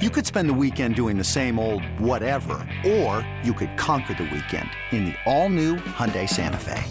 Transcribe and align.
You 0.00 0.10
could 0.10 0.24
spend 0.24 0.48
the 0.48 0.54
weekend 0.54 0.94
doing 0.94 1.18
the 1.18 1.24
same 1.24 1.58
old 1.58 1.82
whatever, 1.98 2.64
or 2.86 3.28
you 3.42 3.52
could 3.52 3.76
conquer 3.76 4.14
the 4.14 4.30
weekend 4.32 4.70
in 4.92 5.06
the 5.06 5.14
all-new 5.26 5.74
Hyundai 5.74 6.28
Santa 6.28 6.56
Fe. 6.56 6.84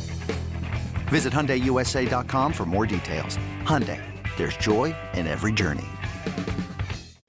Visit 1.08 1.32
HyundaiUSA.com 1.32 2.52
for 2.52 2.66
more 2.66 2.86
details. 2.86 3.38
Hyundai, 3.64 4.04
there's 4.38 4.58
joy 4.58 4.94
in 5.14 5.26
every 5.26 5.54
journey. 5.54 5.86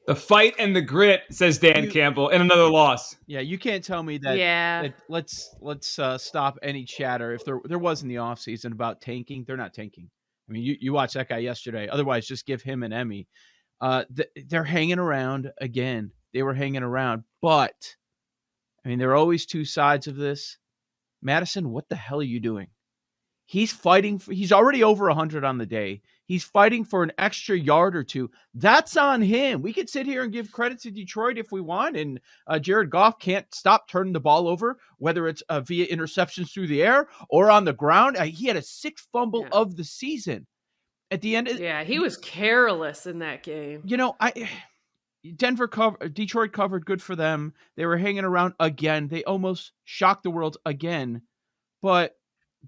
The 0.09 0.17
fight 0.17 0.56
and 0.59 0.75
the 0.75 0.83
grit, 0.83 1.23
says 1.30 1.59
Dan 1.59 1.84
You- 1.84 1.91
Campbell, 1.92 2.31
and 2.31 2.42
another 2.42 2.69
loss. 2.69 3.15
Yeah, 3.29 3.39
you 3.39 3.56
can't 3.56 3.84
tell 3.84 4.03
me 4.03 4.19
that. 4.19 4.37
Yeah. 4.37 4.83
that- 4.83 4.95
let's 5.09 5.55
let's 5.61 5.97
uh, 6.01 6.19
stop 6.19 6.59
any 6.61 6.84
chatter. 6.87 7.34
If 7.34 7.45
there 7.45 7.61
there 7.67 7.79
was 7.79 8.03
in 8.03 8.09
the 8.09 8.17
offseason 8.17 8.73
about 8.73 9.01
tanking, 9.01 9.45
they're 9.47 9.56
not 9.56 9.75
tanking. 9.75 10.11
I 10.48 10.53
mean, 10.53 10.65
you 10.65 10.77
you 10.81 10.92
watched 10.92 11.15
that 11.15 11.29
guy 11.29 11.39
yesterday. 11.39 11.87
Otherwise, 11.89 12.27
just 12.27 12.47
give 12.47 12.62
him 12.62 12.83
an 12.83 12.92
Emmy. 12.92 13.29
Uh, 13.81 14.05
th- 14.15 14.29
they're 14.49 14.65
hanging 14.65 14.99
around 14.99 15.53
again. 15.61 16.11
They 16.35 16.43
were 16.43 16.55
hanging 16.55 16.83
around, 16.83 17.25
but 17.41 17.97
I 18.85 18.89
mean, 18.89 18.98
there 18.98 19.11
are 19.11 19.17
always 19.17 19.47
two 19.47 19.65
sides 19.65 20.07
of 20.07 20.17
this. 20.17 20.59
Mattison, 21.23 21.70
what 21.70 21.89
the 21.89 21.97
hell 21.97 22.20
are 22.20 22.25
you 22.25 22.41
doing? 22.41 22.69
He's 23.47 23.73
fighting 23.73 24.19
for. 24.19 24.33
He's 24.33 24.53
already 24.53 24.85
over 24.85 25.09
hundred 25.11 25.43
on 25.45 25.57
the 25.59 25.65
day. 25.67 26.03
He's 26.27 26.45
fighting 26.45 26.85
for 26.85 27.03
an 27.03 27.12
extra 27.17 27.57
yard 27.57 27.97
or 27.97 28.05
two. 28.05 28.31
That's 28.53 28.97
on 28.98 29.23
him. 29.23 29.62
We 29.62 29.73
could 29.73 29.89
sit 29.89 30.05
here 30.05 30.23
and 30.23 30.31
give 30.33 30.53
credit 30.53 30.79
to 30.83 30.91
Detroit 30.91 31.39
if 31.39 31.51
we 31.51 31.63
want, 31.63 31.97
and 31.97 32.20
uh, 32.47 32.59
Jared 32.59 32.91
Goff 32.91 33.19
can't 33.19 33.47
stop 33.55 33.89
turning 33.89 34.13
the 34.13 34.20
ball 34.20 34.47
over, 34.48 34.77
whether 34.98 35.27
it's 35.29 35.41
uh, 35.48 35.63
via 35.63 35.87
interceptions 35.87 36.53
through 36.53 36.67
the 36.67 36.83
air 36.83 37.09
or 37.31 37.51
on 37.51 37.65
the 37.65 37.73
ground. 37.73 38.19
Uh, 38.19 38.25
he 38.25 38.47
had 38.47 38.57
a 38.57 38.63
sixth 38.63 39.09
fumble 39.13 39.42
Yeah. 39.45 39.48
of 39.53 39.77
the 39.77 39.85
season. 39.85 40.47
At 41.11 41.23
the 41.23 41.37
end, 41.37 41.48
of, 41.48 41.59
Yeah, 41.59 41.84
he 41.84 41.98
was 41.98 42.17
careless 42.17 43.06
in 43.06 43.20
that 43.20 43.42
game. 43.42 43.83
you 43.84 43.97
know, 43.97 44.17
I 44.20 44.33
eh, 44.37 44.47
Denver 45.37 45.69
cover 45.69 46.09
Detroit 46.09 46.53
covered 46.53 46.87
good 46.87 47.03
for 47.03 47.17
them. 47.17 47.55
They 47.77 47.87
were 47.87 47.97
hanging 47.97 48.25
around 48.25 48.55
again. 48.61 49.09
They 49.09 49.25
almost 49.25 49.73
shocked 49.84 50.23
the 50.23 50.31
world 50.31 50.59
again. 50.64 51.23
But 51.83 52.17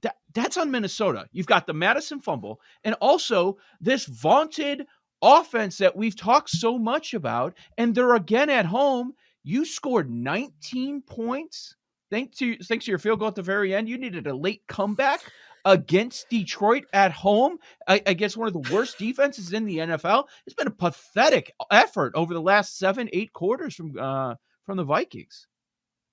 that 0.03 0.17
that's 0.35 0.57
on 0.57 0.71
Minnesota. 0.71 1.27
You've 1.33 1.47
got 1.47 1.67
the 1.67 1.75
Mattison 1.75 2.21
fumble 2.21 2.61
and 2.85 2.95
also 3.01 3.59
this 3.81 4.07
vaunted 4.07 4.87
offense 5.23 5.79
that 5.79 5.97
we've 5.97 6.17
talked 6.17 6.51
so 6.51 6.79
much 6.79 7.15
about 7.15 7.55
and 7.77 7.95
they're 7.95 8.15
again 8.15 8.51
at 8.51 8.67
home. 8.67 9.13
You 9.43 9.65
scored 9.65 10.11
19 10.11 11.03
points. 11.03 11.77
Thanks 12.11 12.39
to 12.39 12.57
thanks 12.59 12.87
to 12.87 12.91
your 12.91 12.99
field 12.99 13.21
goal 13.21 13.29
at 13.29 13.35
the 13.35 13.43
very 13.43 13.75
end. 13.75 13.89
You 13.89 13.99
needed 13.99 14.27
a 14.27 14.35
late 14.35 14.63
comeback 14.67 15.21
against 15.65 16.29
Detroit 16.29 16.85
at 16.93 17.13
home 17.13 17.59
I- 17.87 18.03
against 18.07 18.37
one 18.37 18.49
of 18.49 18.55
the 18.55 18.75
worst 18.75 18.99
defenses 18.99 19.53
in 19.53 19.65
the 19.65 19.79
NFL. 19.79 20.27
It's 20.47 20.55
been 20.55 20.67
a 20.67 20.71
pathetic 20.71 21.53
effort 21.71 22.13
over 22.15 22.35
the 22.35 22.41
last 22.41 22.79
seven, 22.79 23.09
eight 23.13 23.33
quarters 23.33 23.75
from 23.75 23.99
uh, 23.99 24.35
from 24.65 24.77
the 24.77 24.85
Vikings. 24.85 25.47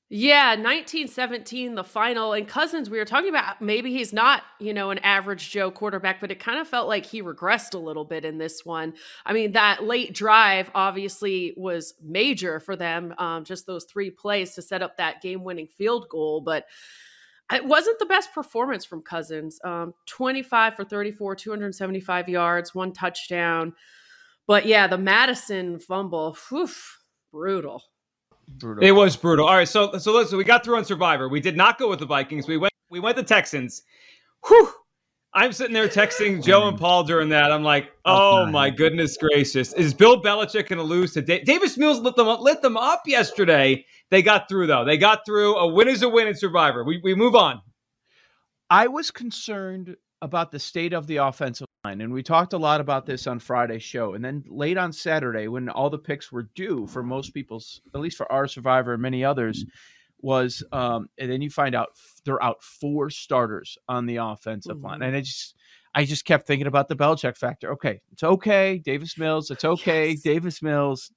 Yeah, 0.09 0.52
1917, 0.52 1.76
the 1.76 1.84
final. 1.84 2.31
And 2.31 2.48
Cousins, 2.48 2.89
we 2.89 2.98
were 2.98 3.04
talking 3.04 3.28
about 3.28 3.62
maybe 3.62 3.92
he's 3.92 4.14
not, 4.14 4.44
you 4.58 4.73
know, 4.73 4.89
an 4.89 4.99
average 4.99 5.50
Joe 5.50 5.70
quarterback, 5.70 6.21
but 6.21 6.32
it 6.32 6.39
kind 6.39 6.60
of 6.60 6.67
felt 6.67 6.88
like 6.88 7.05
he 7.05 7.21
regressed 7.21 7.73
a 7.73 7.77
little 7.77 8.05
bit 8.05 8.23
in 8.23 8.38
this 8.38 8.64
one. 8.64 8.94
I 9.26 9.33
mean, 9.33 9.52
that 9.52 9.83
late 9.83 10.14
drive 10.14 10.71
obviously 10.73 11.54
was 11.58 11.94
major 12.02 12.61
for 12.61 12.77
them, 12.77 13.16
um, 13.17 13.44
just 13.44 13.67
those 13.67 13.83
three 13.83 14.10
plays 14.10 14.55
to 14.55 14.61
set 14.61 14.82
up 14.82 14.95
that 14.95 15.21
game 15.21 15.44
winning 15.44 15.67
field 15.67 16.08
goal. 16.08 16.39
But 16.39 16.67
it 17.52 17.65
wasn't 17.65 17.99
the 17.99 18.05
best 18.05 18.33
performance 18.33 18.85
from 18.85 19.02
Cousins. 19.02 19.59
Um, 19.63 19.93
25 20.08 20.75
for 20.75 20.83
34, 20.83 21.35
275 21.35 22.30
yards, 22.30 22.75
one 22.75 22.91
touchdown. 22.91 23.73
But 24.47 24.65
yeah, 24.65 24.87
the 24.87 24.97
Mattison 24.97 25.80
fumble, 25.80 26.37
whew, 26.49 26.69
brutal. 27.31 27.83
Brutal. 28.47 28.83
It 28.83 28.91
was 28.91 29.17
brutal. 29.17 29.45
All 29.45 29.55
right, 29.55 29.67
so 29.67 29.97
so 29.97 30.13
listen, 30.13 30.37
we 30.37 30.45
got 30.45 30.63
through 30.63 30.77
on 30.77 30.85
Survivor. 30.85 31.27
We 31.27 31.41
did 31.41 31.58
not 31.58 31.77
go 31.77 31.89
with 31.89 31.99
the 31.99 32.05
Vikings. 32.05 32.47
We 32.47 32.55
went 32.55 32.73
we 32.89 32.99
went 33.02 33.17
the 33.17 33.23
Texans. 33.23 33.83
Whew. 34.47 34.71
I'm 35.37 35.53
sitting 35.53 35.73
there 35.75 35.87
texting 35.87 36.43
Joe 36.43 36.67
and 36.67 36.80
Paul 36.80 37.03
during 37.03 37.30
that. 37.30 37.52
I'm 37.52 37.61
like, 37.61 37.92
oh 38.05 38.48
my 38.48 38.71
goodness 38.71 39.15
gracious, 39.17 39.71
is 39.73 39.93
Bill 39.93 40.20
Belichick 40.20 40.67
going 40.67 40.80
to 40.80 40.83
lose 40.83 41.14
to 41.14 41.21
da- 41.21 41.43
Davis 41.43 41.77
Mills? 41.77 41.99
Lit 41.99 42.15
them 42.15 42.27
up, 42.27 42.42
lit 42.42 42.64
them 42.64 42.75
up 42.75 43.03
yesterday. 43.05 43.86
They 44.09 44.23
got 44.23 44.49
through 44.49 44.65
though. 44.65 44.83
They 44.83 44.97
got 44.97 45.27
through. 45.27 45.55
A 45.58 45.67
win 45.67 45.89
is 45.89 46.02
a 46.02 46.09
win 46.09 46.27
in 46.27 46.36
Survivor. 46.36 46.83
We 46.83 46.99
we 47.03 47.14
move 47.14 47.36
on. 47.36 47.61
I 48.71 48.87
was 48.87 49.11
concerned 49.11 49.95
about 50.23 50.52
the 50.52 50.58
state 50.58 50.93
of 50.93 51.05
the 51.05 51.17
offensive 51.17 51.67
line, 51.86 52.02
and 52.02 52.11
we 52.11 52.23
talked 52.23 52.53
a 52.53 52.58
lot 52.58 52.81
about 52.81 53.05
this 53.05 53.27
on 53.27 53.37
Friday's 53.37 53.83
show. 53.83 54.15
And 54.15 54.26
then 54.26 54.43
late 54.47 54.80
on 54.80 54.92
Saturday, 54.92 55.47
when 55.47 55.70
all 55.70 55.92
the 55.92 55.99
picks 55.99 56.31
were 56.31 56.49
due 56.55 56.87
for 56.87 57.03
most 57.03 57.36
people's, 57.36 57.80
at 57.93 58.02
least 58.02 58.17
for 58.17 58.31
our 58.31 58.47
survivor 58.47 58.93
and 58.93 59.03
many 59.03 59.23
others, 59.23 59.64
was 60.22 60.64
um, 60.72 61.10
and 61.17 61.32
then 61.32 61.42
you 61.42 61.50
find 61.50 61.76
out 61.76 61.89
they're 62.26 62.42
out 62.44 62.64
four 62.64 63.10
starters 63.10 63.78
on 63.88 64.05
the 64.05 64.17
offensive 64.17 64.82
line, 64.82 65.00
Mhm. 65.00 65.08
and 65.08 65.16
I 65.17 65.22
just. 65.22 65.55
I 65.95 66.05
just 66.05 66.26
kept 66.26 66.45
thinking 66.45 66.67
about 66.67 66.89
the 66.89 66.95
Belichick 66.95 67.38
factor. 67.38 67.72
Okay, 67.72 68.02
it's 68.11 68.22
okay, 68.22 68.77
Davis 68.77 69.17
Mills. 69.17 69.50
It's 69.50 69.66
okay, 69.66 70.10
Yes. 70.11 70.22
Davis 70.22 70.61
Mills. 70.61 71.11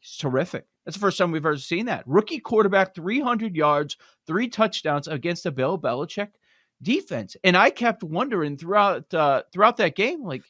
It's 0.00 0.16
terrific. 0.16 0.64
That's 0.86 0.96
the 0.96 1.00
first 1.00 1.18
time 1.18 1.30
we've 1.30 1.44
ever 1.44 1.58
seen 1.58 1.86
that. 1.86 2.02
Rookie 2.06 2.38
quarterback, 2.38 2.94
300 2.94 3.54
yards, 3.54 3.98
three 4.26 4.48
touchdowns 4.48 5.08
against 5.08 5.44
a 5.44 5.50
Bill 5.50 5.78
Belichick 5.78 6.30
defense. 6.80 7.36
And 7.44 7.54
I 7.56 7.68
kept 7.68 8.02
wondering 8.02 8.56
throughout 8.56 9.12
uh, 9.12 9.42
throughout 9.52 9.76
that 9.76 9.94
game, 9.94 10.24
like, 10.24 10.44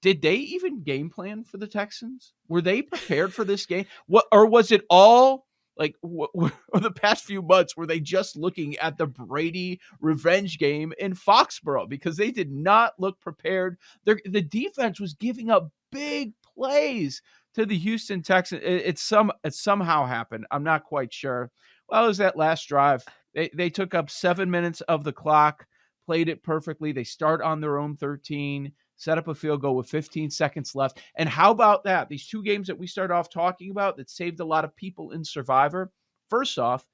did 0.00 0.22
they 0.22 0.36
even 0.36 0.82
game 0.82 1.10
plan 1.10 1.44
for 1.44 1.58
the 1.58 1.66
Texans? 1.68 2.32
Were 2.48 2.62
they 2.62 2.80
prepared 2.82 3.34
for 3.34 3.44
this 3.44 3.66
game? 3.66 3.84
What 4.06 4.24
or 4.32 4.46
was 4.46 4.72
it 4.72 4.82
all 4.88 5.45
like 5.76 5.94
the 6.02 6.92
past 6.94 7.24
few 7.24 7.42
months? 7.42 7.76
Were 7.76 7.86
they 7.86 8.00
just 8.00 8.36
looking 8.36 8.76
at 8.78 8.98
the 8.98 9.06
Brady 9.06 9.80
revenge 10.00 10.58
game 10.58 10.92
in 10.98 11.14
Foxborough 11.14 11.88
because 11.88 12.16
they 12.16 12.30
did 12.30 12.50
not 12.50 12.94
look 12.98 13.20
prepared? 13.20 13.78
The 14.04 14.42
defense 14.42 15.00
was 15.00 15.14
giving 15.14 15.50
up 15.50 15.70
big 15.92 16.32
plays 16.54 17.22
to 17.54 17.66
the 17.66 17.76
Houston 17.78 18.22
Texans. 18.22 18.62
It, 18.62 18.82
it's 18.86 19.02
some 19.02 19.32
it 19.44 19.54
somehow 19.54 20.06
happened. 20.06 20.46
I'm 20.50 20.64
not 20.64 20.84
quite 20.84 21.12
sure. 21.12 21.50
Well, 21.88 22.04
it 22.04 22.08
was 22.08 22.18
that 22.18 22.36
last 22.36 22.68
drive. 22.68 23.04
They 23.34 23.50
they 23.54 23.70
took 23.70 23.94
up 23.94 24.10
seven 24.10 24.50
minutes 24.50 24.80
of 24.82 25.04
the 25.04 25.12
clock, 25.12 25.66
played 26.04 26.28
it 26.28 26.42
perfectly. 26.42 26.92
They 26.92 27.04
start 27.04 27.42
on 27.42 27.60
their 27.60 27.78
own 27.78 27.96
13, 27.96 28.72
set 28.96 29.18
up 29.18 29.28
a 29.28 29.34
field 29.34 29.60
goal 29.60 29.76
with 29.76 29.88
15 29.88 30.30
seconds 30.30 30.74
left. 30.74 31.00
And 31.16 31.28
how 31.28 31.50
about 31.50 31.84
that? 31.84 32.08
These 32.08 32.26
two 32.26 32.42
games 32.42 32.66
that 32.66 32.78
we 32.78 32.86
started 32.86 33.14
off 33.14 33.30
talking 33.30 33.70
about 33.70 33.96
that 33.96 34.10
saved 34.10 34.40
a 34.40 34.44
lot 34.44 34.64
of 34.64 34.74
people 34.76 35.12
in 35.12 35.24
Survivor. 35.24 35.92
First 36.30 36.58
off, 36.58 36.86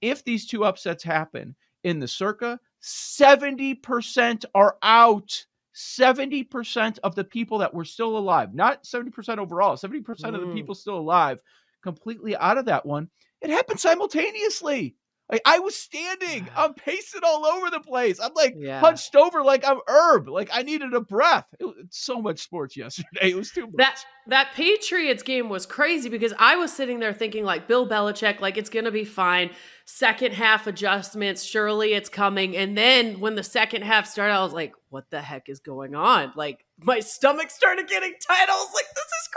if 0.00 0.24
these 0.24 0.46
two 0.46 0.64
upsets 0.64 1.04
happen 1.04 1.54
in 1.84 1.98
the 1.98 2.08
circa, 2.08 2.58
70% 2.82 4.44
are 4.54 4.76
out. 4.82 5.44
70% 5.74 6.98
of 7.04 7.14
the 7.14 7.22
people 7.24 7.58
that 7.58 7.72
were 7.72 7.84
still 7.84 8.18
alive, 8.18 8.54
not 8.54 8.84
70% 8.84 9.38
overall, 9.38 9.76
70% 9.76 10.34
of 10.34 10.40
the 10.40 10.46
Mm. 10.48 10.54
people 10.54 10.74
still 10.74 10.98
alive, 10.98 11.40
completely 11.82 12.36
out 12.36 12.58
of 12.58 12.64
that 12.64 12.84
one. 12.84 13.08
It 13.40 13.50
happened 13.50 13.78
simultaneously. 13.80 14.96
Like 15.30 15.42
I 15.46 15.58
was 15.60 15.76
standing, 15.76 16.48
I'm 16.56 16.74
pacing 16.74 17.20
all 17.24 17.46
over 17.46 17.70
the 17.70 17.80
place. 17.80 18.18
I'm 18.20 18.32
like 18.34 18.54
Yeah. 18.58 18.80
hunched 18.80 19.14
over 19.14 19.42
like 19.44 19.64
I'm 19.66 19.78
herb. 19.86 20.28
Like 20.28 20.50
I 20.52 20.62
needed 20.62 20.92
a 20.94 21.00
breath. 21.00 21.46
It 21.60 21.64
was 21.66 21.76
so 21.90 22.20
much 22.20 22.40
sports 22.40 22.76
yesterday. 22.76 23.30
It 23.30 23.36
was 23.36 23.50
too 23.50 23.66
much. 23.66 23.74
That 23.76 24.04
that 24.26 24.48
Patriots 24.54 25.22
game 25.22 25.48
was 25.48 25.66
crazy 25.66 26.08
because 26.08 26.32
I 26.38 26.56
was 26.56 26.72
sitting 26.72 26.98
there 26.98 27.12
thinking 27.12 27.44
like 27.44 27.68
Bill 27.68 27.88
Belichick, 27.88 28.40
like 28.40 28.56
it's 28.56 28.70
gonna 28.70 28.90
be 28.90 29.04
fine. 29.04 29.50
Second 29.84 30.34
half 30.34 30.66
adjustments, 30.66 31.42
surely 31.42 31.94
it's 31.94 32.08
coming. 32.08 32.56
And 32.56 32.76
then 32.78 33.20
when 33.20 33.34
the 33.34 33.42
second 33.42 33.82
half 33.82 34.06
started, 34.06 34.34
I 34.34 34.42
was 34.44 34.52
like, 34.52 34.72
what 34.88 35.10
the 35.10 35.20
heck 35.20 35.48
is 35.48 35.60
going 35.60 35.94
on? 35.94 36.32
Like 36.36 36.64
my 36.82 37.00
stomach 37.00 37.50
started 37.50 37.88
getting 37.88 38.14
tight. 38.26 38.48
I 38.48 38.52
was 38.52 38.70
like, 38.74 38.86
this 38.94 39.04
is 39.04 39.28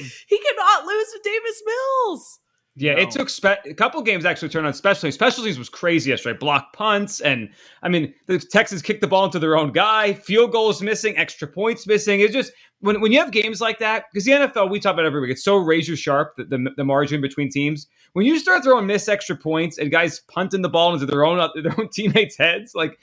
crazy. 0.00 0.08
Mm. 0.10 0.24
He 0.28 0.38
cannot 0.38 0.84
lose 0.86 1.06
to 1.12 1.20
Davis 1.24 1.62
Mills. 1.66 2.40
Yeah, 2.80 2.94
No. 2.94 3.02
it 3.02 3.10
took 3.10 3.28
spe- 3.28 3.66
a 3.66 3.74
couple 3.74 4.00
games 4.02 4.24
actually 4.24 4.50
turned 4.50 4.66
on 4.66 4.72
special 4.72 5.02
teams. 5.02 5.14
Special 5.16 5.42
teams 5.42 5.58
was 5.58 5.68
crazy 5.68 6.10
yesterday. 6.10 6.38
Block 6.38 6.72
punts, 6.72 7.20
and 7.20 7.50
I 7.82 7.88
mean 7.88 8.14
the 8.26 8.38
Texans 8.38 8.82
kicked 8.82 9.00
the 9.00 9.08
ball 9.08 9.24
into 9.24 9.40
their 9.40 9.56
own 9.56 9.72
guy. 9.72 10.12
Field 10.14 10.52
goals 10.52 10.80
missing, 10.80 11.16
extra 11.16 11.48
points 11.48 11.86
missing. 11.88 12.20
It's 12.20 12.32
just 12.32 12.52
when 12.80 13.00
when 13.00 13.10
you 13.10 13.18
have 13.18 13.32
games 13.32 13.60
like 13.60 13.80
that 13.80 14.04
because 14.12 14.24
the 14.24 14.32
NFL 14.32 14.70
we 14.70 14.78
talk 14.78 14.92
about 14.94 15.06
every 15.06 15.20
week. 15.20 15.30
It's 15.30 15.42
so 15.42 15.56
razor 15.56 15.96
sharp 15.96 16.36
the, 16.36 16.44
the 16.44 16.70
the 16.76 16.84
margin 16.84 17.20
between 17.20 17.50
teams. 17.50 17.88
When 18.12 18.24
you 18.24 18.38
start 18.38 18.62
throwing 18.62 18.86
missed 18.86 19.08
extra 19.08 19.36
points 19.36 19.78
and 19.78 19.90
guys 19.90 20.20
punting 20.28 20.62
the 20.62 20.68
ball 20.68 20.94
into 20.94 21.04
their 21.06 21.24
own 21.24 21.38
their 21.62 21.74
own 21.80 21.88
teammates' 21.88 22.38
heads, 22.38 22.76
like 22.76 22.98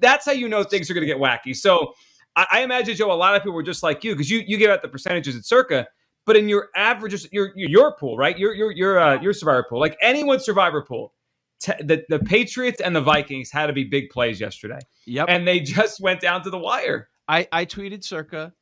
that's 0.00 0.26
how 0.26 0.32
you 0.32 0.48
know 0.48 0.62
things 0.64 0.90
are 0.90 0.94
going 0.94 1.06
to 1.06 1.12
get 1.12 1.16
wacky. 1.18 1.56
So 1.56 1.94
I, 2.36 2.46
I 2.52 2.60
imagine 2.60 2.94
Joe, 2.94 3.10
a 3.10 3.14
lot 3.14 3.34
of 3.34 3.42
people 3.42 3.54
were 3.54 3.62
just 3.62 3.82
like 3.82 4.04
you 4.04 4.12
because 4.12 4.30
you 4.30 4.42
you 4.46 4.58
give 4.58 4.70
out 4.70 4.82
the 4.82 4.88
percentages 4.88 5.34
at 5.34 5.46
Circa. 5.46 5.86
But 6.28 6.36
in 6.36 6.48
your 6.48 6.68
average, 6.76 7.26
your 7.32 7.50
your, 7.56 7.68
your 7.70 7.96
pool, 7.96 8.16
right? 8.18 8.38
Your 8.38 8.54
your 8.54 8.70
your 8.70 8.98
uh, 9.00 9.20
your 9.20 9.32
survivor 9.32 9.64
pool, 9.68 9.80
like 9.80 9.96
anyone's 10.02 10.44
survivor 10.44 10.82
pool, 10.82 11.14
te- 11.58 11.72
the 11.82 12.04
the 12.10 12.18
Patriots 12.18 12.80
and 12.80 12.94
the 12.94 13.00
Vikings 13.00 13.50
had 13.50 13.66
to 13.66 13.72
be 13.72 13.84
big 13.84 14.10
plays 14.10 14.38
yesterday, 14.40 14.78
Yep. 15.06 15.26
and 15.30 15.48
they 15.48 15.58
just 15.60 16.00
went 16.00 16.20
down 16.20 16.42
to 16.42 16.50
the 16.50 16.58
wire. 16.58 17.08
I, 17.26 17.48
I 17.50 17.64
tweeted 17.64 18.04
circa, 18.04 18.52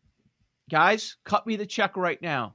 guys, 0.70 1.16
cut 1.24 1.46
me 1.46 1.56
the 1.56 1.66
check 1.66 1.96
right 1.96 2.22
now. 2.22 2.52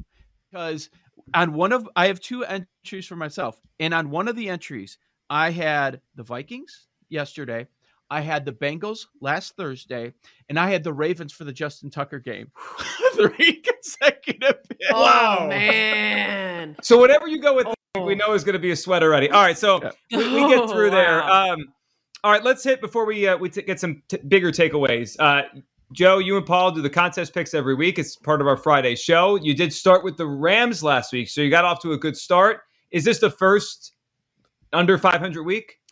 Because 0.49 0.89
on 1.33 1.53
one 1.53 1.71
of 1.71 1.87
I 1.95 2.07
have 2.07 2.19
two 2.19 2.43
entries 2.45 3.05
for 3.05 3.15
myself. 3.15 3.59
And 3.79 3.93
on 3.93 4.09
one 4.09 4.27
of 4.27 4.35
the 4.35 4.49
entries, 4.49 4.97
I 5.29 5.51
had 5.51 6.01
the 6.15 6.23
Vikings 6.23 6.87
yesterday. 7.09 7.67
I 8.11 8.19
had 8.21 8.43
the 8.45 8.51
Bengals 8.51 9.05
last 9.21 9.55
Thursday, 9.55 10.13
and 10.49 10.59
I 10.59 10.69
had 10.69 10.83
the 10.83 10.91
Ravens 10.91 11.31
for 11.31 11.45
the 11.45 11.53
Justin 11.53 11.89
Tucker 11.89 12.19
game. 12.19 12.51
Three 13.15 13.61
consecutive 13.61 14.57
picks. 14.69 14.91
Oh 14.93 15.47
man. 15.47 16.75
So 16.83 16.97
whatever 16.97 17.27
you 17.27 17.39
go 17.41 17.55
with, 17.55 17.67
Oh. 17.95 18.05
we 18.05 18.15
know 18.15 18.33
is 18.33 18.43
going 18.43 18.53
to 18.53 18.59
be 18.59 18.71
a 18.71 18.75
sweat 18.75 19.01
already. 19.03 19.29
All 19.29 19.41
right, 19.41 19.57
so 19.57 19.81
Yeah. 19.81 19.91
we, 20.17 20.33
we 20.43 20.49
get 20.49 20.69
through 20.69 20.87
Oh, 20.87 20.91
there. 20.91 21.19
wow. 21.21 21.53
Um, 21.53 21.73
all 22.23 22.31
right, 22.31 22.43
let's 22.43 22.63
hit 22.63 22.79
before 22.81 23.05
we 23.05 23.27
uh, 23.27 23.35
we 23.37 23.49
t- 23.49 23.61
get 23.63 23.79
some 23.79 24.01
t- 24.07 24.17
bigger 24.27 24.51
takeaways. 24.51 25.15
Uh, 25.19 25.43
Joe, 25.93 26.19
you 26.19 26.37
and 26.37 26.45
Paul 26.45 26.71
do 26.71 26.81
the 26.81 26.89
contest 26.89 27.33
picks 27.33 27.53
every 27.53 27.75
week. 27.75 27.99
It's 27.99 28.15
part 28.15 28.39
of 28.39 28.47
our 28.47 28.55
Friday 28.55 28.95
show. 28.95 29.35
You 29.35 29.53
did 29.53 29.73
start 29.73 30.03
with 30.05 30.15
the 30.17 30.25
Rams 30.27 30.81
last 30.83 31.11
week, 31.11 31.27
so 31.29 31.41
you 31.41 31.49
got 31.49 31.65
off 31.65 31.81
to 31.81 31.91
a 31.91 31.97
good 31.97 32.15
start. 32.15 32.61
Is 32.91 33.03
this 33.03 33.19
the 33.19 33.29
first 33.29 33.93
under 34.71 34.97
500 34.97 35.43
week? 35.43 35.79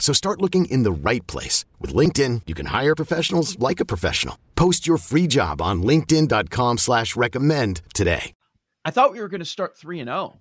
So 0.00 0.12
start 0.12 0.40
looking 0.40 0.64
in 0.64 0.82
the 0.82 0.90
right 0.90 1.24
place. 1.28 1.64
With 1.78 1.94
LinkedIn, 1.94 2.42
you 2.46 2.54
can 2.54 2.66
hire 2.66 2.96
professionals 2.96 3.56
like 3.60 3.78
a 3.78 3.84
professional. 3.84 4.36
Post 4.56 4.88
your 4.88 4.98
free 4.98 5.28
job 5.28 5.62
on 5.62 5.84
linkedin.com 5.84 6.78
slash 6.78 7.14
recommend 7.14 7.82
today. 7.94 8.32
I 8.84 8.90
thought 8.90 9.12
we 9.12 9.20
were 9.20 9.28
going 9.28 9.40
to 9.40 9.44
start 9.44 9.76
3 9.76 10.00
and 10.00 10.08
0 10.08 10.40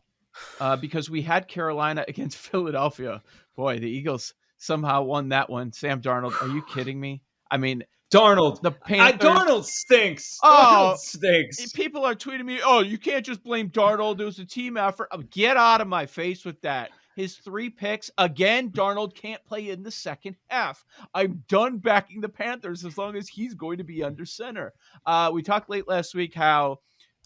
uh, 0.60 0.78
because 0.78 1.10
we 1.10 1.22
had 1.22 1.48
Carolina 1.48 2.06
against 2.08 2.38
Philadelphia. 2.38 3.22
Boy, 3.56 3.80
the 3.80 3.90
Eagles 3.90 4.34
somehow 4.58 5.04
won 5.04 5.30
that 5.30 5.50
one. 5.50 5.72
Sam 5.74 6.02
Darnold, 6.02 6.42
are 6.42 6.48
you 6.48 6.62
kidding 6.64 7.00
me? 7.00 7.22
I 7.52 7.58
mean, 7.58 7.84
Darnold. 8.12 8.62
the 8.62 8.72
I, 8.72 9.12
Panthers. 9.12 9.30
Darnold 9.30 9.66
stinks. 9.66 10.40
Oh, 10.42 10.94
Darnold 10.96 10.98
stinks. 10.98 11.72
People 11.74 12.06
are 12.06 12.16
tweeting 12.16 12.46
me, 12.46 12.60
oh, 12.64 12.80
you 12.80 12.98
can't 12.98 13.26
just 13.26 13.44
blame 13.44 13.70
Darnold. 13.70 14.20
It 14.20 14.26
was 14.26 14.40
a 14.40 14.46
team 14.46 14.78
effort. 14.78 15.10
Oh, 15.12 15.22
Get 15.32 15.58
out 15.58 15.82
of 15.82 15.88
my 15.88 16.06
face 16.06 16.46
with 16.46 16.60
that. 16.62 16.92
His 17.20 17.36
three 17.36 17.70
picks. 17.70 18.10
Again, 18.18 18.70
Darnold 18.70 19.14
can't 19.14 19.44
play 19.44 19.72
in 19.72 19.84
the 19.84 19.92
second 19.92 20.38
half. 20.48 20.86
I'm 21.14 21.44
done 21.50 21.80
backing 21.80 22.22
the 22.22 22.30
Panthers 22.30 22.86
as 22.86 22.98
long 22.98 23.18
as 23.18 23.28
he's 23.28 23.54
going 23.54 23.78
to 23.80 23.84
be 23.84 24.02
under 24.02 24.24
center. 24.24 24.72
Uh, 25.06 25.30
we 25.34 25.42
talked 25.42 25.70
late 25.70 25.86
last 25.86 26.16
week 26.16 26.34
how 26.34 26.78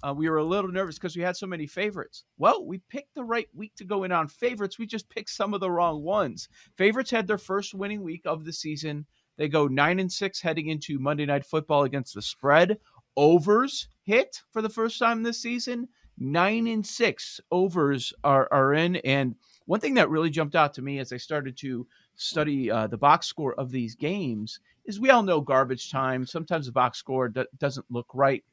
uh, 0.02 0.12
we 0.12 0.28
were 0.28 0.38
a 0.38 0.44
little 0.44 0.72
nervous 0.72 0.96
because 0.96 1.16
we 1.16 1.22
had 1.22 1.38
so 1.38 1.46
many 1.46 1.68
favorites. 1.68 2.24
Well, 2.40 2.66
we 2.66 2.80
picked 2.90 3.14
the 3.14 3.24
right 3.24 3.48
week 3.54 3.76
to 3.76 3.86
go 3.86 4.04
in 4.04 4.12
on 4.12 4.30
favorites. 4.30 4.80
We 4.80 4.88
just 4.88 5.12
picked 5.12 5.30
some 5.30 5.54
of 5.54 5.60
the 5.60 5.70
wrong 5.70 6.02
ones. 6.02 6.50
Favorites 6.76 7.12
had 7.12 7.28
their 7.28 7.38
first 7.38 7.76
winning 7.76 8.02
week 8.02 8.24
of 8.26 8.46
the 8.46 8.54
season. 8.54 9.06
They 9.38 9.48
go 9.48 9.68
nine 9.68 10.00
and 10.00 10.12
six 10.12 10.42
heading 10.42 10.70
into 10.70 10.98
Monday 10.98 11.28
Night 11.28 11.46
Football 11.46 11.84
against 11.84 12.16
the 12.16 12.24
spread. 12.24 12.80
Overs 13.16 13.90
hit 14.02 14.42
for 14.52 14.64
the 14.64 14.70
first 14.70 14.98
time 14.98 15.22
this 15.22 15.40
season. 15.40 15.88
Nine 16.18 16.66
and 16.66 16.84
six 16.84 17.40
overs 17.52 18.12
are, 18.24 18.48
are 18.52 18.74
in. 18.74 18.96
And 18.98 19.36
one 19.66 19.80
thing 19.80 19.94
that 19.96 20.10
really 20.10 20.30
jumped 20.30 20.56
out 20.56 20.74
to 20.74 20.82
me 20.82 21.00
as 21.00 21.14
I 21.14 21.18
started 21.18 21.58
to 21.58 21.88
study 22.16 22.70
uh, 22.70 22.88
the 22.88 22.98
box 22.98 23.28
score 23.28 23.54
of 23.56 23.72
these 23.72 23.96
games 23.96 24.60
is 24.86 25.00
we 25.00 25.10
all 25.10 25.24
know 25.24 25.42
garbage 25.42 25.90
time. 25.90 26.26
Sometimes 26.26 26.66
the 26.66 26.72
box 26.72 26.98
score 26.98 27.30
do- 27.30 27.46
doesn't 27.58 27.86
look 27.90 28.08
right. 28.14 28.44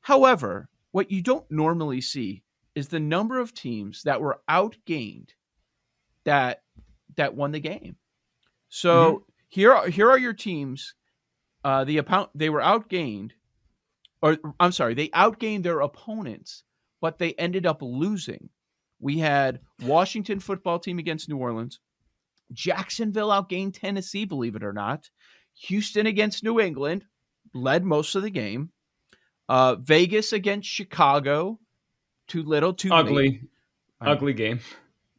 However, 0.00 0.68
what 0.92 1.10
you 1.10 1.22
don't 1.22 1.48
normally 1.50 2.00
see 2.00 2.42
is 2.74 2.88
the 2.88 3.00
number 3.00 3.38
of 3.38 3.54
teams 3.54 4.02
that 4.04 4.20
were 4.20 4.40
outgained 4.48 5.30
that 6.24 6.62
that 7.16 7.34
won 7.34 7.52
the 7.52 7.60
game. 7.60 7.96
So 8.68 9.24
here 9.48 9.72
are 9.72 9.88
here 9.88 10.10
are 10.10 10.18
your 10.18 10.32
teams. 10.32 10.94
Uh, 11.64 11.84
the 11.84 11.98
opponent 11.98 12.30
they 12.34 12.48
were 12.48 12.60
outgained, 12.60 13.32
or 14.22 14.38
I'm 14.60 14.72
sorry, 14.72 14.94
they 14.94 15.08
outgained 15.08 15.64
their 15.64 15.80
opponents, 15.80 16.62
but 17.00 17.18
they 17.18 17.32
ended 17.34 17.66
up 17.66 17.82
losing. 17.82 18.48
We 19.00 19.18
had 19.18 19.60
Washington 19.82 20.40
football 20.40 20.78
team 20.78 20.98
against 20.98 21.28
New 21.28 21.36
Orleans, 21.36 21.80
Jacksonville 22.52 23.28
outgained 23.28 23.78
Tennessee, 23.78 24.24
believe 24.24 24.56
it 24.56 24.64
or 24.64 24.72
not. 24.72 25.10
Houston 25.68 26.06
against 26.06 26.44
New 26.44 26.60
England 26.60 27.04
led 27.54 27.84
most 27.84 28.14
of 28.14 28.22
the 28.22 28.30
game. 28.30 28.70
Uh, 29.48 29.76
Vegas 29.76 30.32
against 30.32 30.68
Chicago, 30.68 31.58
too 32.26 32.42
little, 32.42 32.72
too 32.72 32.92
ugly, 32.92 33.42
right, 34.00 34.10
ugly 34.10 34.32
game. 34.32 34.60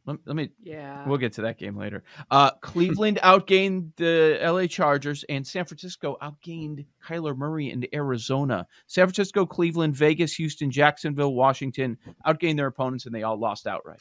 Let, 0.08 0.16
let 0.24 0.36
me 0.36 0.50
Yeah. 0.62 1.06
We'll 1.06 1.18
get 1.18 1.34
to 1.34 1.42
that 1.42 1.58
game 1.58 1.76
later. 1.76 2.02
Uh, 2.30 2.50
Cleveland 2.62 3.18
outgained 3.22 3.94
the 3.96 4.38
LA 4.42 4.66
Chargers, 4.66 5.24
and 5.28 5.46
San 5.46 5.66
Francisco 5.66 6.16
outgained 6.22 6.86
Kyler 7.06 7.36
Murray 7.36 7.70
and 7.70 7.86
Arizona. 7.92 8.66
San 8.86 9.06
Francisco, 9.06 9.44
Cleveland, 9.44 9.94
Vegas, 9.94 10.34
Houston, 10.34 10.70
Jacksonville, 10.70 11.34
Washington 11.34 11.98
outgained 12.26 12.56
their 12.56 12.66
opponents, 12.68 13.04
and 13.06 13.14
they 13.14 13.22
all 13.22 13.38
lost 13.38 13.66
outright. 13.66 14.00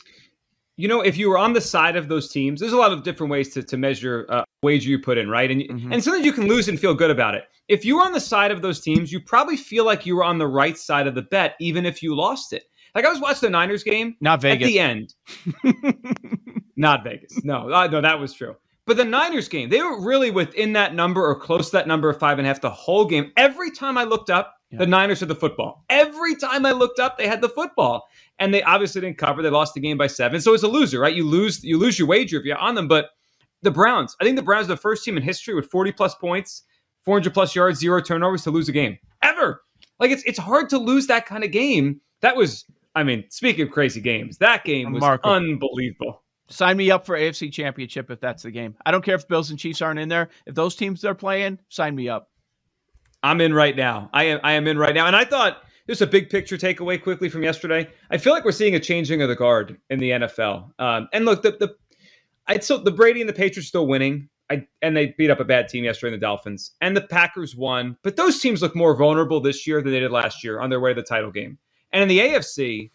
You 0.78 0.88
know, 0.88 1.02
if 1.02 1.18
you 1.18 1.28
were 1.30 1.40
on 1.40 1.54
the 1.54 1.62
side 1.62 1.96
of 1.96 2.08
those 2.08 2.30
teams, 2.32 2.60
there's 2.60 2.72
a 2.72 2.78
lot 2.78 2.94
of 2.94 3.04
different 3.04 3.32
ways 3.32 3.52
to, 3.56 3.64
to 3.64 3.78
measure 3.78 4.26
uh, 4.30 4.44
wager 4.62 4.90
you 4.90 5.00
put 5.00 5.18
in, 5.18 5.30
right? 5.30 5.50
And 5.52 5.62
Mhm. 5.62 5.92
and 5.94 6.04
sometimes 6.04 6.24
you 6.26 6.32
can 6.32 6.48
lose 6.48 6.68
and 6.70 6.80
feel 6.80 6.94
good 6.94 7.10
about 7.12 7.36
it. 7.36 7.46
If 7.68 7.84
you 7.84 7.98
were 7.98 8.04
on 8.04 8.12
the 8.14 8.20
side 8.22 8.52
of 8.52 8.62
those 8.62 8.80
teams, 8.80 9.12
you 9.12 9.20
probably 9.20 9.58
feel 9.58 9.86
like 9.86 10.06
you 10.06 10.16
were 10.16 10.24
on 10.24 10.38
the 10.38 10.48
right 10.48 10.78
side 10.78 11.08
of 11.08 11.16
the 11.16 11.24
bet, 11.24 11.56
even 11.60 11.86
if 11.86 12.02
you 12.02 12.16
lost 12.16 12.54
it. 12.54 12.64
Like 12.96 13.06
I 13.06 13.10
was 13.10 13.20
watching 13.20 13.48
the 13.48 13.50
Niners 13.52 13.84
game 13.84 14.16
Not 14.22 14.42
Vegas 14.42 14.66
at 14.66 14.68
the 14.68 14.80
end. 14.80 15.14
Not 16.76 17.04
Vegas. 17.04 17.44
No, 17.44 17.72
uh, 17.74 17.88
no, 17.88 18.02
that 18.02 18.20
was 18.20 18.34
true. 18.34 18.56
But 18.86 18.98
the 18.98 19.06
Niners 19.06 19.50
game, 19.50 19.70
they 19.70 19.82
were 19.82 20.02
really 20.06 20.32
within 20.32 20.74
that 20.74 20.94
number 20.96 21.26
or 21.26 21.38
close 21.38 21.72
to 21.72 21.78
that 21.78 21.88
number 21.88 22.10
of 22.10 22.20
five 22.20 22.38
and 22.40 22.46
a 22.46 22.50
half 22.50 22.62
the 22.62 22.70
whole 22.70 23.06
game. 23.06 23.32
Every 23.36 23.72
time 23.72 23.98
I 23.98 24.04
looked 24.06 24.30
up, 24.30 24.54
Yeah. 24.72 24.80
the 24.80 24.88
Niners 24.88 25.20
had 25.20 25.30
the 25.30 25.36
football. 25.36 25.84
Every 25.90 26.36
time 26.36 26.66
I 26.66 26.72
looked 26.72 27.00
up, 27.00 27.18
they 27.18 27.28
had 27.28 27.42
the 27.42 27.50
football. 27.50 28.08
And 28.40 28.54
they 28.54 28.64
obviously 28.64 29.02
didn't 29.02 29.18
cover. 29.18 29.42
They 29.42 29.50
lost 29.50 29.74
the 29.74 29.80
game 29.82 29.98
by 29.98 30.08
seven. 30.08 30.40
So 30.40 30.54
it's 30.54 30.64
a 30.64 30.68
loser, 30.70 31.00
right? 31.00 31.14
You 31.16 31.26
lose, 31.26 31.64
you 31.64 31.78
lose 31.78 31.98
your 32.00 32.08
wager 32.08 32.38
if 32.40 32.46
you're 32.46 32.58
on 32.58 32.76
them. 32.76 32.88
But 32.88 33.10
the 33.64 33.72
Browns, 33.72 34.16
I 34.22 34.24
think 34.24 34.36
the 34.38 34.44
Browns 34.44 34.66
are 34.66 34.76
the 34.76 34.78
first 34.78 35.04
team 35.04 35.18
in 35.18 35.24
history 35.24 35.54
with 35.56 35.70
40 35.72 35.92
plus 35.92 36.16
points, 36.16 36.64
400 37.04 37.34
plus 37.34 37.56
yards, 37.56 37.80
zero 37.80 38.00
turnovers 38.02 38.44
to 38.44 38.52
lose 38.52 38.70
a 38.70 38.72
game. 38.74 38.98
Ever. 39.24 39.64
Like 40.00 40.12
it's 40.12 40.24
it's 40.24 40.38
hard 40.40 40.70
to 40.70 40.78
lose 40.78 41.08
that 41.08 41.26
kind 41.26 41.44
of 41.44 41.52
game. 41.52 42.00
That 42.22 42.36
was, 42.38 42.64
I 42.98 43.04
mean, 43.04 43.26
speaking 43.30 43.62
of 43.68 43.72
crazy 43.72 44.02
games, 44.02 44.40
that 44.40 44.64
game 44.64 44.92
was 44.92 45.02
Remarkable. 45.02 45.36
unbelievable. 45.36 46.24
Sign 46.50 46.78
me 46.78 46.90
up 46.90 47.06
for 47.06 47.16
AFC 47.16 47.52
Championship 47.54 48.10
if 48.10 48.20
that's 48.20 48.42
the 48.42 48.50
game. 48.50 48.74
I 48.88 48.92
don't 48.92 49.06
care 49.06 49.14
if 49.14 49.28
Bills 49.28 49.52
and 49.52 49.60
Chiefs 49.60 49.84
aren't 49.84 50.00
in 50.00 50.10
there. 50.10 50.30
If 50.48 50.56
those 50.56 50.76
teams 50.76 51.06
are 51.06 51.14
playing, 51.14 51.60
sign 51.70 51.96
me 51.96 52.10
up. 52.10 52.32
I'm 53.22 53.40
in 53.40 53.54
right 53.54 53.76
now. 53.76 54.10
I 54.14 54.24
am 54.24 54.40
I 54.44 54.54
am 54.54 54.68
in 54.68 54.80
right 54.80 54.96
now. 54.96 55.06
And 55.06 55.16
I 55.16 55.26
thought 55.26 55.62
just 55.88 56.02
a 56.02 56.08
big 56.08 56.32
picture 56.32 56.58
takeaway 56.58 57.00
quickly 57.02 57.30
from 57.30 57.44
yesterday. 57.44 57.88
I 58.10 58.18
feel 58.18 58.34
like 58.34 58.44
we're 58.44 58.52
seeing 58.52 58.74
a 58.74 58.80
changing 58.80 59.22
of 59.22 59.30
the 59.30 59.36
guard 59.36 59.78
in 59.92 60.00
the 60.00 60.12
NFL. 60.12 60.72
Um, 60.80 61.08
and 61.14 61.26
look, 61.26 61.44
the 61.44 61.52
the 61.52 61.76
I 62.48 62.58
still 62.58 62.84
the 62.84 62.92
Brady 62.92 63.22
and 63.22 63.30
the 63.30 63.34
Patriots 63.34 63.68
still 63.68 63.86
winning. 63.86 64.28
I, 64.50 64.66
and 64.82 64.98
they 64.98 65.14
beat 65.18 65.30
up 65.30 65.42
a 65.42 65.46
bad 65.46 65.68
team 65.68 65.84
yesterday 65.84 66.14
in 66.16 66.20
the 66.20 66.26
Dolphins. 66.26 66.72
And 66.82 66.96
the 66.96 67.02
Packers 67.02 67.56
won. 67.56 67.98
But 68.02 68.16
those 68.16 68.40
teams 68.40 68.62
look 68.62 68.76
more 68.76 68.96
vulnerable 68.96 69.42
this 69.42 69.68
year 69.68 69.82
than 69.84 69.92
they 69.92 70.00
did 70.00 70.12
last 70.12 70.44
year 70.44 70.62
on 70.62 70.70
their 70.70 70.80
way 70.80 70.94
to 70.94 71.02
the 71.02 71.06
title 71.06 71.32
game. 71.32 71.60
And 71.98 72.04
in 72.04 72.10
the 72.10 72.20
AFC, 72.20 72.92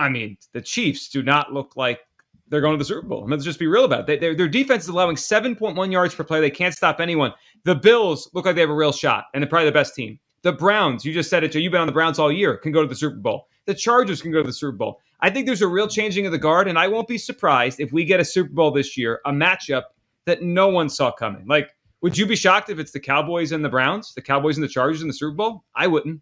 I 0.00 0.08
mean, 0.08 0.36
the 0.50 0.60
Chiefs 0.60 1.08
do 1.10 1.22
not 1.22 1.52
look 1.52 1.76
like 1.76 2.00
they're 2.48 2.60
going 2.60 2.74
to 2.74 2.78
the 2.78 2.84
Super 2.84 3.06
Bowl. 3.06 3.24
Let's 3.28 3.44
just 3.44 3.60
be 3.60 3.68
real 3.68 3.84
about 3.84 4.10
it. 4.10 4.20
They, 4.20 4.34
their 4.34 4.48
defense 4.48 4.82
is 4.82 4.88
allowing 4.88 5.14
7.1 5.14 5.92
yards 5.92 6.12
per 6.12 6.24
play. 6.24 6.40
They 6.40 6.50
can't 6.50 6.74
stop 6.74 6.98
anyone. 6.98 7.32
The 7.62 7.76
Bills 7.76 8.28
look 8.34 8.44
like 8.44 8.56
they 8.56 8.62
have 8.62 8.70
a 8.70 8.74
real 8.74 8.90
shot, 8.90 9.26
and 9.32 9.40
they're 9.40 9.48
probably 9.48 9.66
the 9.66 9.72
best 9.72 9.94
team. 9.94 10.18
The 10.42 10.50
Browns, 10.50 11.04
you 11.04 11.14
just 11.14 11.30
said 11.30 11.44
it, 11.44 11.52
Joe. 11.52 11.60
You've 11.60 11.70
been 11.70 11.80
on 11.80 11.86
the 11.86 11.92
Browns 11.92 12.18
all 12.18 12.32
year, 12.32 12.56
can 12.56 12.72
go 12.72 12.82
to 12.82 12.88
the 12.88 12.96
Super 12.96 13.14
Bowl. 13.14 13.46
The 13.64 13.74
Chargers 13.74 14.20
can 14.20 14.32
go 14.32 14.42
to 14.42 14.46
the 14.48 14.52
Super 14.52 14.76
Bowl. 14.76 14.98
I 15.20 15.30
think 15.30 15.46
there's 15.46 15.62
a 15.62 15.68
real 15.68 15.86
changing 15.86 16.26
of 16.26 16.32
the 16.32 16.38
guard, 16.38 16.66
and 16.66 16.76
I 16.76 16.88
won't 16.88 17.06
be 17.06 17.18
surprised 17.18 17.78
if 17.78 17.92
we 17.92 18.04
get 18.04 18.18
a 18.18 18.24
Super 18.24 18.50
Bowl 18.50 18.72
this 18.72 18.96
year, 18.96 19.20
a 19.24 19.30
matchup 19.30 19.84
that 20.24 20.42
no 20.42 20.66
one 20.66 20.88
saw 20.88 21.12
coming. 21.12 21.46
Like, 21.46 21.70
would 22.00 22.18
you 22.18 22.26
be 22.26 22.34
shocked 22.34 22.70
if 22.70 22.80
it's 22.80 22.90
the 22.90 22.98
Cowboys 22.98 23.52
and 23.52 23.64
the 23.64 23.68
Browns, 23.68 24.14
the 24.14 24.22
Cowboys 24.22 24.56
and 24.56 24.64
the 24.64 24.68
Chargers 24.68 25.02
in 25.02 25.06
the 25.06 25.14
Super 25.14 25.36
Bowl? 25.36 25.62
I 25.76 25.86
wouldn't. 25.86 26.20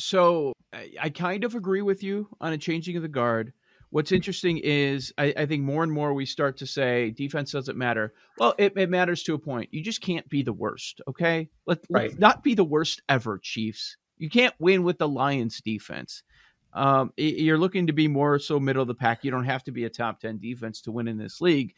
So 0.00 0.52
I, 0.72 0.90
I 1.00 1.10
kind 1.10 1.44
of 1.44 1.54
agree 1.54 1.82
with 1.82 2.02
you 2.02 2.28
on 2.40 2.52
a 2.52 2.58
changing 2.58 2.96
of 2.96 3.02
the 3.02 3.08
guard. 3.08 3.52
What's 3.90 4.12
interesting 4.12 4.58
is 4.58 5.12
I, 5.18 5.34
I, 5.36 5.46
think 5.46 5.64
more 5.64 5.82
and 5.82 5.90
more 5.90 6.14
we 6.14 6.24
start 6.24 6.56
to 6.58 6.66
say 6.66 7.10
defense 7.10 7.50
doesn't 7.50 7.76
matter. 7.76 8.14
Well, 8.38 8.54
it, 8.56 8.72
it 8.76 8.88
matters 8.88 9.24
to 9.24 9.34
a 9.34 9.38
point. 9.38 9.68
You 9.72 9.82
just 9.82 10.00
can't 10.00 10.28
be 10.28 10.42
the 10.42 10.52
worst. 10.52 11.00
Okay, 11.08 11.48
Let, 11.66 11.80
right. 11.90 12.10
let's 12.10 12.20
not 12.20 12.44
be 12.44 12.54
the 12.54 12.64
worst 12.64 13.02
ever, 13.08 13.38
Chiefs. 13.38 13.96
You 14.16 14.30
can't 14.30 14.54
win 14.60 14.84
with 14.84 14.98
the 14.98 15.08
Lions 15.08 15.60
defense. 15.60 16.22
Um, 16.72 17.12
you're 17.16 17.58
looking 17.58 17.88
to 17.88 17.92
be 17.92 18.06
more 18.06 18.38
so 18.38 18.60
middle 18.60 18.82
of 18.82 18.86
the 18.86 18.94
pack. 18.94 19.24
You 19.24 19.32
don't 19.32 19.44
have 19.44 19.64
to 19.64 19.72
be 19.72 19.86
a 19.86 19.90
top 19.90 20.20
ten 20.20 20.38
defense 20.38 20.82
to 20.82 20.92
win 20.92 21.08
in 21.08 21.18
this 21.18 21.40
league. 21.40 21.74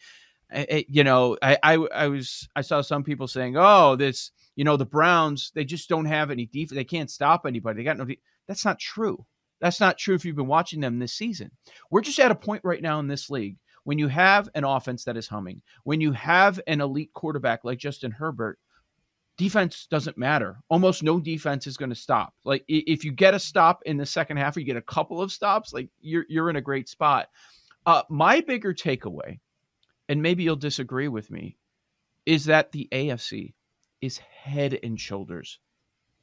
It, 0.50 0.86
you 0.90 1.02
know, 1.02 1.38
I, 1.40 1.56
I 1.62 1.74
I 1.94 2.08
was 2.08 2.46
I 2.54 2.60
saw 2.60 2.82
some 2.82 3.04
people 3.04 3.26
saying, 3.26 3.56
"Oh, 3.56 3.96
this 3.96 4.32
you 4.56 4.64
know 4.64 4.76
the 4.76 4.84
Browns 4.84 5.52
they 5.54 5.64
just 5.64 5.88
don't 5.88 6.06
have 6.06 6.30
any 6.30 6.46
defense. 6.46 6.76
They 6.76 6.84
can't 6.84 7.10
stop 7.10 7.46
anybody. 7.46 7.78
They 7.78 7.84
got 7.84 7.98
no." 7.98 8.04
De-. 8.04 8.20
That's 8.48 8.64
not 8.64 8.78
true. 8.78 9.24
That's 9.60 9.80
not 9.80 9.98
true 9.98 10.14
if 10.14 10.24
you've 10.24 10.36
been 10.36 10.48
watching 10.48 10.80
them 10.80 10.98
this 10.98 11.14
season. 11.14 11.50
We're 11.90 12.00
just 12.00 12.18
at 12.18 12.32
a 12.32 12.34
point 12.36 12.64
right 12.64 12.82
now 12.82 12.98
in 12.98 13.06
this 13.06 13.30
league 13.30 13.56
when 13.84 13.98
you 13.98 14.08
have 14.08 14.48
an 14.54 14.64
offense 14.64 15.04
that 15.04 15.16
is 15.16 15.28
humming, 15.28 15.62
when 15.84 16.00
you 16.00 16.12
have 16.12 16.60
an 16.66 16.80
elite 16.80 17.12
quarterback 17.14 17.64
like 17.64 17.78
Justin 17.78 18.10
Herbert, 18.10 18.58
defense 19.36 19.86
doesn't 19.90 20.18
matter. 20.18 20.58
Almost 20.68 21.02
no 21.02 21.18
defense 21.18 21.66
is 21.66 21.76
going 21.76 21.90
to 21.90 21.96
stop. 21.96 22.34
Like 22.44 22.64
if 22.68 23.04
you 23.04 23.12
get 23.12 23.34
a 23.34 23.38
stop 23.38 23.82
in 23.86 23.96
the 23.96 24.06
second 24.06 24.36
half 24.36 24.56
or 24.56 24.60
you 24.60 24.66
get 24.66 24.76
a 24.76 24.82
couple 24.82 25.20
of 25.20 25.32
stops, 25.32 25.72
like 25.72 25.88
you're 26.00 26.26
you're 26.28 26.50
in 26.50 26.56
a 26.56 26.60
great 26.60 26.88
spot. 26.88 27.28
Uh, 27.84 28.02
my 28.08 28.40
bigger 28.40 28.72
takeaway, 28.72 29.40
and 30.08 30.22
maybe 30.22 30.44
you'll 30.44 30.54
disagree 30.54 31.08
with 31.08 31.30
me, 31.30 31.56
is 32.26 32.44
that 32.44 32.70
the 32.70 32.88
AFC 32.92 33.54
is 34.02 34.18
head 34.18 34.78
and 34.82 35.00
shoulders 35.00 35.58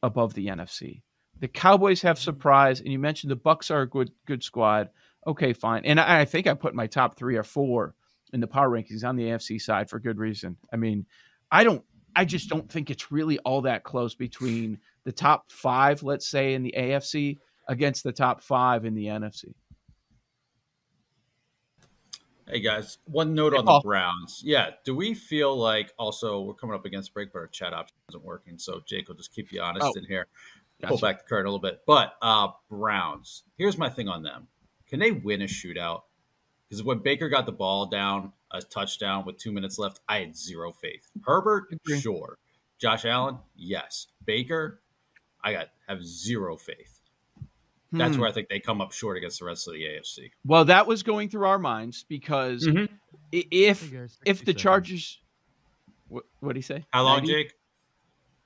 above 0.04 0.34
the 0.36 0.48
NFC. 0.48 1.02
The 1.40 1.48
Cowboys 1.48 2.02
have 2.04 2.18
mm-hmm. 2.18 2.24
surprise, 2.24 2.82
and 2.82 2.92
you 2.92 3.00
mentioned 3.00 3.32
the 3.32 3.38
Bucs 3.38 3.72
are 3.72 3.82
a 3.82 3.90
good 3.90 4.12
good 4.28 4.44
squad. 4.44 4.90
Okay, 5.26 5.54
fine. 5.54 5.86
And 5.86 6.00
I, 6.00 6.22
I 6.22 6.26
think 6.26 6.48
I 6.48 6.54
put 6.54 6.76
my 6.76 6.88
top 6.88 7.18
three 7.18 7.38
or 7.38 7.44
four 7.44 7.96
in 8.32 8.40
the 8.40 8.48
power 8.48 8.70
rankings 8.70 9.04
on 9.04 9.16
the 9.16 9.24
AFC 9.24 9.60
side 9.60 9.90
for 9.90 10.00
good 10.00 10.18
reason. 10.18 10.58
I 10.72 10.76
mean, 10.76 11.06
I 11.52 11.64
don't 11.64 11.84
I 12.16 12.26
just 12.26 12.50
don't 12.50 12.70
think 12.70 12.90
it's 12.90 13.12
really 13.12 13.40
all 13.40 13.62
that 13.62 13.84
close 13.84 14.16
between 14.16 14.80
the 15.06 15.12
top 15.12 15.52
five, 15.52 16.04
let's 16.04 16.28
say, 16.28 16.54
in 16.54 16.64
the 16.64 16.74
AFC 16.78 17.38
against 17.68 18.04
the 18.04 18.12
top 18.12 18.42
five 18.42 18.86
in 18.86 18.96
the 18.96 19.06
NFC. 19.06 19.54
Hey 22.52 22.62
guys, 22.62 22.98
one 23.06 23.36
note 23.36 23.54
hey, 23.54 23.60
on 23.60 23.66
Paul. 23.66 23.80
the 23.80 23.88
Browns. 23.88 24.42
Yeah, 24.44 24.72
do 24.84 24.96
we 24.96 25.14
feel 25.14 25.56
like 25.56 25.94
also 26.00 26.42
we're 26.42 26.56
coming 26.56 26.76
up 26.76 26.84
against 26.84 27.14
break, 27.14 27.32
but 27.32 27.38
our 27.40 27.48
chat 27.48 27.76
option 27.76 27.96
isn't 28.10 28.24
working? 28.26 28.58
So 28.58 28.82
Jake 28.88 29.08
will 29.08 29.14
just 29.14 29.32
keep 29.32 29.52
you 29.52 29.62
honest 29.62 29.86
oh. 29.86 29.94
in 29.96 30.06
here. 30.06 30.26
Gotcha. 30.82 30.90
Pull 30.90 30.98
back 30.98 31.20
the 31.20 31.26
curtain 31.30 31.46
a 31.46 31.50
little 31.50 31.62
bit. 31.62 31.82
But 31.86 32.14
uh 32.24 32.48
Browns, 32.68 33.44
here's 33.56 33.78
my 33.78 33.88
thing 33.88 34.08
on 34.08 34.24
them. 34.24 34.48
Can 34.88 35.00
they 35.00 35.12
win 35.12 35.44
a 35.44 35.46
shootout? 35.46 36.02
Because 36.68 36.82
when 36.82 37.00
Baker 37.00 37.30
got 37.30 37.46
the 37.46 37.52
ball 37.52 37.86
down, 37.86 38.34
a 38.50 38.62
touchdown 38.62 39.26
with 39.28 39.38
two 39.38 39.52
minutes 39.52 39.78
left, 39.78 40.00
I 40.10 40.18
had 40.18 40.36
zero 40.36 40.72
faith. 40.72 41.08
Herbert, 41.24 41.66
sure. 42.00 42.40
Josh 42.80 43.06
Allen, 43.06 43.38
yes. 43.56 44.08
Baker, 44.26 44.82
I 45.44 45.54
got 45.54 45.68
have 45.88 46.04
zero 46.04 46.58
faith. 46.58 46.99
That's 47.92 48.16
hmm. 48.16 48.22
where 48.22 48.30
I 48.30 48.32
think 48.32 48.50
they 48.50 48.60
come 48.60 48.82
up 48.82 48.92
short 48.92 49.18
against 49.18 49.40
the 49.40 49.46
rest 49.46 49.68
of 49.68 49.74
the 49.74 49.84
AFC. 49.84 50.32
Well, 50.46 50.66
that 50.66 50.86
was 50.86 51.02
going 51.02 51.30
through 51.30 51.48
our 51.48 51.58
minds 51.58 52.06
because 52.08 52.68
mm-hmm. 52.68 52.86
if 53.32 53.92
if 54.26 54.46
the 54.46 54.54
Chargers, 54.54 55.20
what 56.08 56.24
what 56.40 56.54
do 56.54 56.60
you 56.60 56.64
say? 56.64 56.86
How 56.92 57.04
long, 57.04 57.18
90? 57.20 57.32
Jake? 57.32 57.54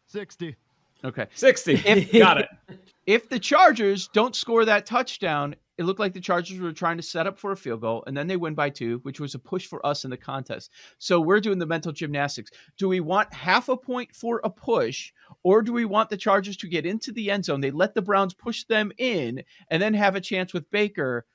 Sixty. 0.08 0.56
Okay. 1.04 1.28
60. 1.34 1.74
If, 1.86 2.12
Got 2.18 2.40
it. 2.40 2.50
If 3.06 3.28
the 3.28 3.38
Chargers 3.38 4.08
don't 4.14 4.34
score 4.34 4.64
that 4.64 4.86
touchdown, 4.86 5.58
it 5.77 5.86
looked 5.86 6.00
like 6.00 6.13
the 6.13 6.20
Chargers 6.20 6.60
were 6.60 6.72
trying 6.72 6.98
to 6.98 7.03
set 7.03 7.27
up 7.27 7.38
for 7.38 7.51
a 7.51 7.58
field 7.58 7.82
goal, 7.82 8.03
and 8.06 8.15
then 8.15 8.27
they 8.27 8.38
win 8.38 8.53
by 8.53 8.70
two, 8.70 9.00
which 9.03 9.20
was 9.20 9.34
a 9.36 9.39
push 9.39 9.65
for 9.65 9.86
us 9.86 10.03
in 10.03 10.12
the 10.12 10.18
contest. 10.18 10.72
So 11.00 11.20
we're 11.20 11.39
doing 11.39 11.60
the 11.60 11.65
mental 11.65 11.92
gymnastics. 11.92 12.51
Do 12.77 12.88
we 12.88 13.00
want 13.00 13.34
half 13.34 13.70
a 13.70 13.77
point 13.77 14.13
for 14.15 14.39
a 14.44 14.50
push, 14.50 15.12
or 15.44 15.62
do 15.62 15.74
we 15.74 15.86
want 15.86 16.10
the 16.10 16.18
Chargers 16.18 16.58
to 16.58 16.68
get 16.68 16.86
into 16.86 17.12
the 17.12 17.32
end 17.32 17.46
zone? 17.46 17.62
They 17.62 17.72
let 17.72 17.96
the 17.96 18.01
Browns 18.01 18.34
push 18.34 18.65
them 18.65 18.92
in 18.98 19.44
and 19.70 19.82
then 19.82 19.94
have 19.94 20.15
a 20.15 20.22
chance 20.22 20.53
with 20.53 20.70
Baker. 20.70 21.25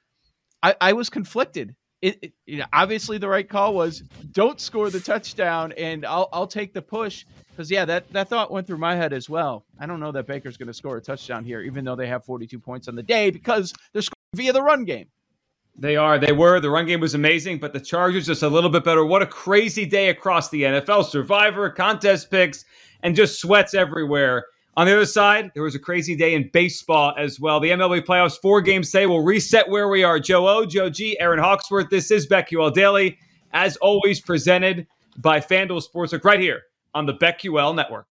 I, 0.63 0.75
I 0.81 0.93
was 0.93 1.11
conflicted 1.11 1.75
it, 2.01 2.19
it, 2.23 2.33
you 2.47 2.59
know, 2.59 2.67
obviously 2.73 3.19
the 3.19 3.29
right 3.29 3.49
call 3.49 3.75
was 3.75 4.01
don't 4.31 4.61
score 4.61 4.91
the 4.91 5.01
touchdown 5.01 5.73
and 5.77 6.07
I'll 6.07 6.29
I'll 6.33 6.47
take 6.47 6.73
the 6.73 6.83
push 6.83 7.25
because 7.51 7.71
yeah 7.71 7.85
that 7.87 8.13
that 8.13 8.29
thought 8.29 8.51
went 8.51 8.67
through 8.67 8.79
my 8.79 8.95
head 8.95 9.13
as 9.13 9.29
well. 9.29 9.65
I 9.81 9.87
don't 9.87 10.01
know 10.01 10.13
that 10.13 10.27
Baker's 10.27 10.57
going 10.57 10.69
to 10.69 10.75
score 10.75 10.97
a 10.97 11.01
touchdown 11.01 11.45
here 11.45 11.61
even 11.61 11.85
though 11.85 11.97
they 11.97 12.07
have 12.07 12.25
42 12.25 12.59
points 12.59 12.89
on 12.89 12.95
the 12.95 13.03
day 13.03 13.31
because 13.31 13.75
they're 13.93 14.03
via 14.35 14.53
the 14.53 14.63
run 14.63 14.85
game. 14.85 15.07
They 15.77 15.97
are. 15.97 16.19
They 16.19 16.33
were. 16.33 16.59
The 16.61 16.71
run 16.71 16.87
game 16.87 17.01
was 17.01 17.15
amazing, 17.15 17.59
but 17.59 17.73
the 17.73 17.81
Chargers 17.81 18.27
just 18.27 18.43
a 18.43 18.49
little 18.49 18.71
bit 18.71 18.85
better. 18.85 19.05
What 19.05 19.23
a 19.23 19.27
crazy 19.27 19.87
day 19.87 20.09
across 20.09 20.49
the 20.51 20.63
NFL. 20.65 21.05
Survivor, 21.05 21.71
contest 21.71 22.31
picks, 22.31 22.65
and 23.03 23.15
just 23.15 23.41
sweats 23.41 23.75
everywhere. 23.75 24.47
On 24.77 24.87
the 24.87 24.93
other 24.93 25.07
side, 25.07 25.51
there 25.55 25.63
was 25.63 25.77
a 25.77 25.79
crazy 25.79 26.17
day 26.17 26.35
in 26.35 26.51
baseball 26.53 27.15
as 27.17 27.39
well. 27.39 27.61
The 27.61 27.71
MLB 27.71 28.05
playoffs, 28.05 28.41
four 28.41 28.61
games 28.61 28.91
today. 28.91 29.07
We'll 29.07 29.25
reset 29.25 29.69
where 29.69 29.89
we 29.89 30.03
are. 30.03 30.19
Joe 30.19 30.49
O, 30.49 30.67
Joe 30.67 30.91
G, 30.91 31.19
Aaron 31.21 31.39
Hawksworth. 31.39 31.91
This 31.91 32.11
is 32.11 32.27
BetQL 32.27 32.75
Daily, 32.75 33.19
as 33.53 33.77
always, 33.77 34.21
presented 34.21 34.87
by 35.19 35.39
FanDuel 35.39 35.83
Sportsbook 35.89 36.25
right 36.25 36.41
here 36.41 36.63
on 36.95 37.07
the 37.07 37.15
BetQL 37.15 37.75
Network. 37.75 38.09